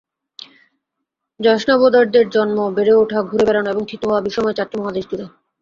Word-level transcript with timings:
জাসনাবোদার্দের 1.39 2.25
জন্ম, 2.29 2.57
বেড়ে 2.75 2.93
ওঠা, 2.93 3.19
ঘুরে 3.21 3.43
বেড়ানো 3.47 3.69
এবং 3.69 3.83
থিতু 3.89 4.05
হওয়া 4.07 4.25
বিশ্বময় 4.25 4.55
চারটি 4.57 4.75
মহাদেশজুড়ে। 4.77 5.25